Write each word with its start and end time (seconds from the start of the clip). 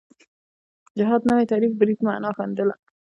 جهاد 0.97 1.21
نوی 1.29 1.45
تعریف 1.51 1.73
برید 1.79 1.99
معنا 2.07 2.29
ښندله 2.37 2.75